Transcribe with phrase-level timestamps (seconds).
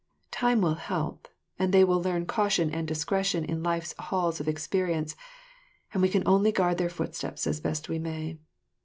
[0.31, 1.27] Time will help,
[1.59, 5.15] and they will learn caution and discretion in life's halls of experience,
[5.93, 8.39] and we can only guard their footsteps as best we may.